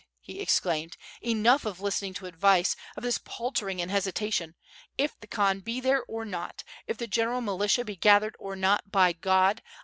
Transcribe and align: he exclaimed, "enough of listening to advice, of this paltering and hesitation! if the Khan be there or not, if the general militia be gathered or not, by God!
he 0.19 0.39
exclaimed, 0.39 0.97
"enough 1.23 1.63
of 1.63 1.79
listening 1.79 2.11
to 2.11 2.25
advice, 2.25 2.75
of 2.97 3.03
this 3.03 3.19
paltering 3.23 3.79
and 3.79 3.91
hesitation! 3.91 4.55
if 4.97 5.15
the 5.19 5.27
Khan 5.27 5.59
be 5.59 5.79
there 5.79 6.01
or 6.07 6.25
not, 6.25 6.63
if 6.87 6.97
the 6.97 7.05
general 7.05 7.39
militia 7.41 7.85
be 7.85 7.97
gathered 7.97 8.35
or 8.39 8.55
not, 8.55 8.89
by 8.91 9.13
God! 9.13 9.61